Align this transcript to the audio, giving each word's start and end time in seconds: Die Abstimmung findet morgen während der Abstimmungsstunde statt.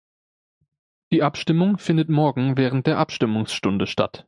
Die 1.11 1.21
Abstimmung 1.21 1.77
findet 1.77 2.09
morgen 2.09 2.57
während 2.57 2.87
der 2.87 2.97
Abstimmungsstunde 2.97 3.85
statt. 3.85 4.19